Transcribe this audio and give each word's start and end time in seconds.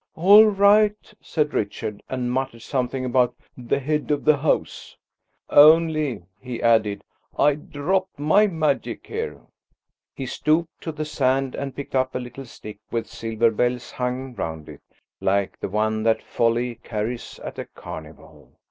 "All 0.15 0.47
right," 0.47 0.97
said 1.21 1.53
Richard, 1.53 2.01
and 2.09 2.31
muttered 2.31 2.63
something 2.63 3.05
about 3.05 3.35
"the 3.55 3.77
Head 3.77 4.09
of 4.09 4.25
the 4.25 4.37
House." 4.37 4.97
"Only," 5.51 6.23
he 6.39 6.59
added, 6.59 7.03
"I 7.37 7.53
dropped 7.53 8.17
my 8.17 8.47
magic 8.47 9.05
here." 9.05 9.41
He 10.15 10.25
stooped 10.25 10.81
to 10.81 10.91
the 10.91 11.05
sand 11.05 11.53
and 11.53 11.75
picked 11.75 11.93
up 11.93 12.15
a 12.15 12.19
little 12.19 12.45
stick 12.45 12.79
with 12.89 13.05
silver 13.05 13.51
bells 13.51 13.91
hung 13.91 14.33
round 14.33 14.69
it, 14.69 14.81
like 15.19 15.59
the 15.59 15.69
one 15.69 16.01
that 16.01 16.23
Folly 16.23 16.79
carries 16.83 17.37
at 17.37 17.59
a 17.59 17.65
carnival. 17.65 18.53